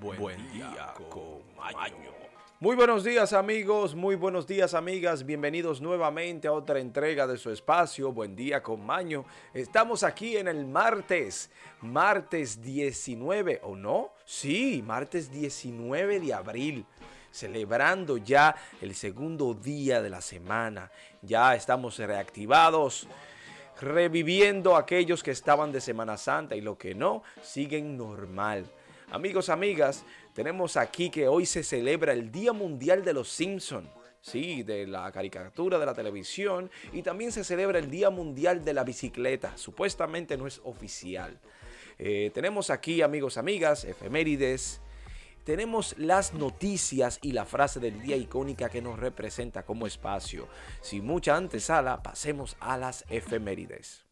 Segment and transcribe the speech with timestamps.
[0.00, 2.12] Buen, día, con Maño.
[2.60, 7.50] Muy buenos días amigos, muy buenos días amigas, bienvenidos nuevamente a otra entrega de su
[7.50, 9.24] espacio, Buen día con Maño.
[9.54, 11.50] Estamos aquí en el martes,
[11.80, 14.12] martes 19, ¿o no?
[14.24, 16.86] Sí, martes 19 de abril
[17.30, 20.90] celebrando ya el segundo día de la semana.
[21.22, 23.06] Ya estamos reactivados,
[23.80, 28.66] reviviendo aquellos que estaban de Semana Santa y lo que no, siguen normal.
[29.10, 33.88] Amigos, amigas, tenemos aquí que hoy se celebra el Día Mundial de los Simpson.
[34.20, 36.68] Sí, de la caricatura de la televisión.
[36.92, 39.56] Y también se celebra el Día Mundial de la Bicicleta.
[39.56, 41.38] Supuestamente no es oficial.
[42.00, 44.80] Eh, tenemos aquí, amigos, amigas, efemérides.
[45.44, 50.48] Tenemos las noticias y la frase del día icónica que nos representa como espacio.
[50.80, 54.05] Sin mucha antesala, pasemos a las efemérides.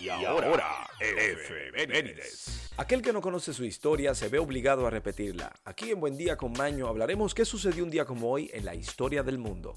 [0.00, 2.70] Y ahora, efemérides.
[2.76, 5.52] Aquel que no conoce su historia se ve obligado a repetirla.
[5.64, 8.74] Aquí en Buen Día con Maño hablaremos qué sucedió un día como hoy en la
[8.76, 9.74] historia del mundo.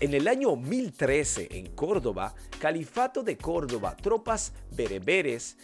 [0.00, 5.56] En el año 1013, en Córdoba, Califato de Córdoba, tropas bereberes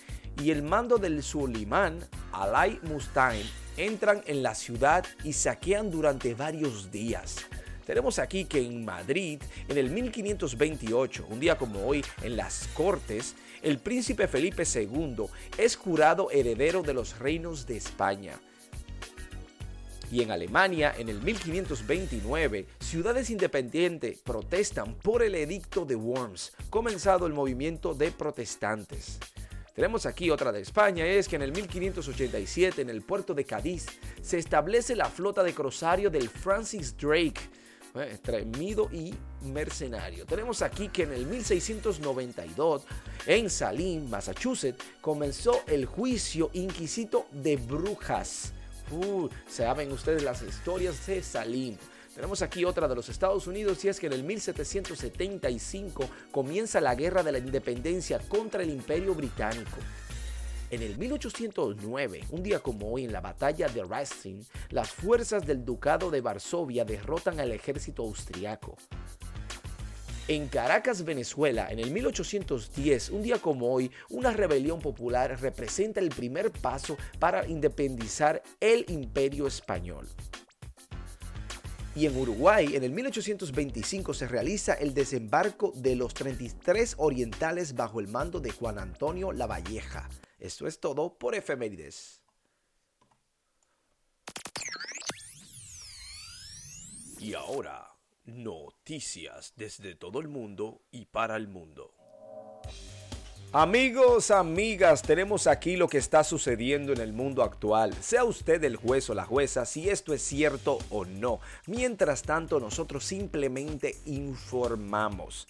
[0.43, 3.43] y el mando del Sulimán, Alay Mustain,
[3.77, 7.37] entran en la ciudad y saquean durante varios días.
[7.87, 13.37] Tenemos aquí que en Madrid, en el 1528, un día como hoy, en las Cortes,
[13.63, 18.41] el príncipe Felipe II es jurado heredero de los reinos de España.
[20.11, 27.27] Y en Alemania, en el 1529, ciudades independientes protestan por el edicto de Worms, comenzado
[27.29, 29.21] el movimiento de protestantes.
[29.77, 33.87] Tenemos aquí otra de España, es que en el 1587 en el puerto de Cádiz
[34.23, 37.41] se establece la flota de cruzario del Francis Drake,
[38.23, 40.27] tremido y mercenario.
[40.27, 42.83] Tenemos aquí que en el 1692,
[43.27, 48.53] en Salem, Massachusetts, comenzó el juicio inquisito de brujas.
[48.91, 51.77] Uh, saben ustedes las historias de Salim.
[52.15, 56.95] Tenemos aquí otra de los Estados Unidos y es que en el 1775 comienza la
[56.95, 59.77] Guerra de la Independencia contra el Imperio Británico.
[60.77, 65.65] En el 1809, un día como hoy en la batalla de Rastatt, las fuerzas del
[65.65, 68.77] Ducado de Varsovia derrotan al ejército austriaco.
[70.29, 76.11] En Caracas, Venezuela, en el 1810, un día como hoy, una rebelión popular representa el
[76.11, 80.07] primer paso para independizar el imperio español.
[81.95, 87.99] Y en Uruguay, en el 1825, se realiza el desembarco de los 33 orientales bajo
[87.99, 90.07] el mando de Juan Antonio Lavalleja.
[90.39, 92.23] Esto es todo por efemérides.
[97.19, 101.95] Y ahora, noticias desde todo el mundo y para el mundo.
[103.53, 107.95] Amigos, amigas, tenemos aquí lo que está sucediendo en el mundo actual.
[108.03, 111.41] Sea usted el juez o la jueza si esto es cierto o no.
[111.67, 115.49] Mientras tanto, nosotros simplemente informamos.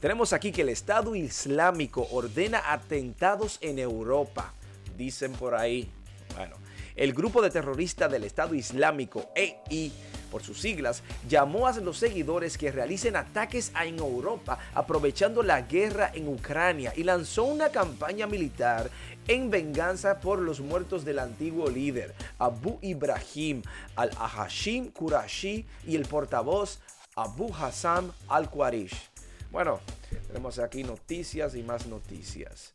[0.00, 4.52] Tenemos aquí que el Estado Islámico ordena atentados en Europa.
[4.96, 5.88] Dicen por ahí.
[6.36, 6.56] Bueno,
[6.96, 9.92] el grupo de terroristas del Estado Islámico, EI,
[10.30, 16.10] por sus siglas, llamó a los seguidores que realicen ataques en Europa aprovechando la guerra
[16.14, 18.90] en Ucrania y lanzó una campaña militar
[19.26, 23.62] en venganza por los muertos del antiguo líder Abu Ibrahim
[23.96, 26.78] al-Ahashim Qurashi y el portavoz
[27.16, 29.13] Abu Hassan al-Qarish.
[29.50, 29.80] Bueno,
[30.26, 32.72] tenemos aquí noticias y más noticias.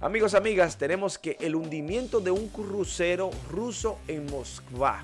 [0.00, 5.02] Amigos, amigas, tenemos que el hundimiento de un crucero ruso en Moskva.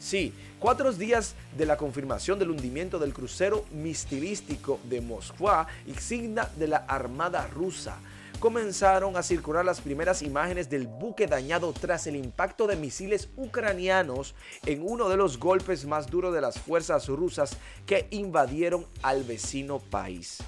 [0.00, 6.66] Sí, cuatro días de la confirmación del hundimiento del crucero mistilístico de Moskva, insignia de
[6.66, 7.98] la Armada rusa,
[8.42, 14.34] comenzaron a circular las primeras imágenes del buque dañado tras el impacto de misiles ucranianos
[14.66, 19.78] en uno de los golpes más duros de las fuerzas rusas que invadieron al vecino
[19.78, 20.38] país.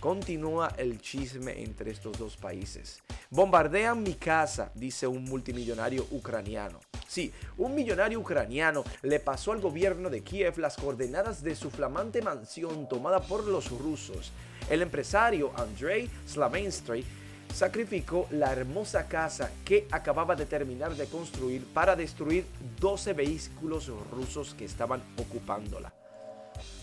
[0.00, 3.02] Continúa el chisme entre estos dos países.
[3.28, 6.80] Bombardean mi casa, dice un multimillonario ucraniano.
[7.08, 12.20] Sí, un millonario ucraniano le pasó al gobierno de Kiev las coordenadas de su flamante
[12.20, 14.30] mansión tomada por los rusos.
[14.68, 17.02] El empresario Andrei Slavensky
[17.54, 22.44] sacrificó la hermosa casa que acababa de terminar de construir para destruir
[22.78, 25.94] 12 vehículos rusos que estaban ocupándola.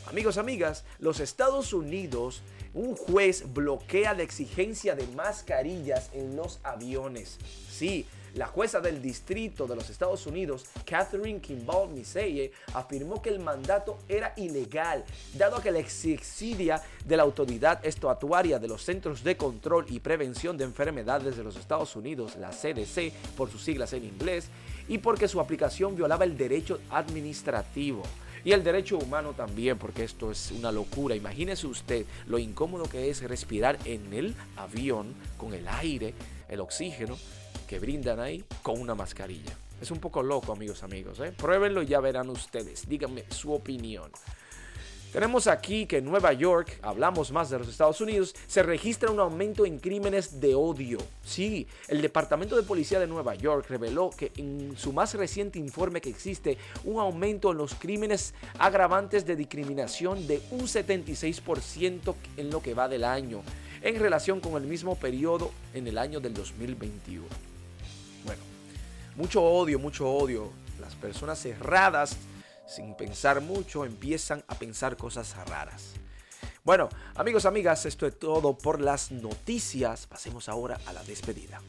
[0.07, 2.41] Amigos, amigas, los Estados Unidos
[2.73, 7.37] un juez bloquea la exigencia de mascarillas en los aviones.
[7.69, 13.39] Sí, La jueza del distrito de los Estados Unidos, Catherine Kimball Miseye, afirmó que el
[13.39, 15.05] mandato era ilegal,
[15.37, 20.57] dado que la exigia de la autoridad estatuaria de los Centros de Control y Prevención
[20.57, 24.49] de Enfermedades de los Estados Unidos, la CDC por sus siglas en inglés,
[24.89, 28.03] y porque su aplicación violaba el derecho administrativo.
[28.43, 31.15] Y el derecho humano también, porque esto es una locura.
[31.15, 36.13] Imagínese usted lo incómodo que es respirar en el avión con el aire,
[36.49, 37.17] el oxígeno
[37.65, 39.53] que brindan ahí con una mascarilla.
[39.81, 41.19] Es un poco loco, amigos, amigos.
[41.19, 41.33] ¿eh?
[41.35, 42.87] Pruébenlo y ya verán ustedes.
[42.87, 44.11] Díganme su opinión.
[45.15, 49.21] Tenemos aquí que en Nueva York, hablamos más de los Estados Unidos, se registra un
[49.21, 50.97] aumento en crímenes de odio.
[51.23, 56.01] Sí, el Departamento de Policía de Nueva York reveló que en su más reciente informe
[56.01, 62.61] que existe un aumento en los crímenes agravantes de discriminación de un 76% en lo
[62.61, 63.41] que va del año,
[63.83, 67.54] en relación con el mismo periodo en el año del 2021.
[69.15, 70.51] Mucho odio, mucho odio.
[70.79, 72.17] Las personas cerradas
[72.67, 75.93] sin pensar mucho, empiezan a pensar cosas raras.
[76.63, 80.07] Bueno, amigos, amigas, esto es todo por las noticias.
[80.07, 81.61] Pasemos ahora a la despedida.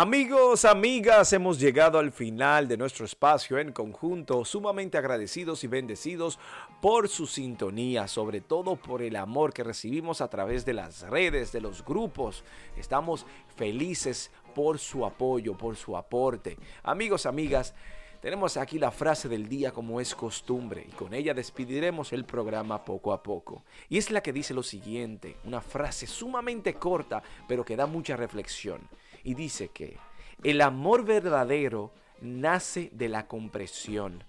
[0.00, 6.38] Amigos, amigas, hemos llegado al final de nuestro espacio en conjunto, sumamente agradecidos y bendecidos
[6.80, 11.50] por su sintonía, sobre todo por el amor que recibimos a través de las redes,
[11.50, 12.44] de los grupos.
[12.76, 16.56] Estamos felices por su apoyo, por su aporte.
[16.84, 17.74] Amigos, amigas,
[18.22, 22.84] tenemos aquí la frase del día como es costumbre y con ella despediremos el programa
[22.84, 23.64] poco a poco.
[23.88, 28.14] Y es la que dice lo siguiente, una frase sumamente corta pero que da mucha
[28.14, 28.88] reflexión
[29.24, 29.96] y dice que
[30.42, 34.24] el amor verdadero nace de la compresión,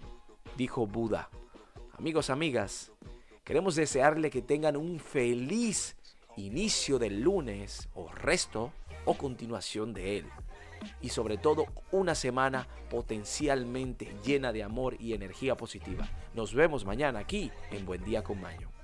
[0.56, 1.30] dijo Buda.
[1.98, 2.92] Amigos, amigas,
[3.44, 5.96] queremos desearle que tengan un feliz
[6.36, 8.72] inicio del lunes o resto
[9.04, 10.26] o continuación de él.
[11.02, 16.08] Y sobre todo una semana potencialmente llena de amor y energía positiva.
[16.34, 18.79] Nos vemos mañana aquí en Buen Día con Maño.